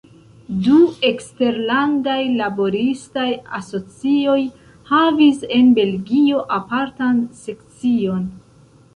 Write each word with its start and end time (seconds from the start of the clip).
Du 0.67 0.75
eksterlandaj 1.07 2.15
laboristaj 2.37 3.25
asocioj 3.57 4.37
havis 4.93 5.43
en 5.57 5.69
Belgio 5.75 6.41
apartan 6.57 7.21
sekcion. 7.43 8.25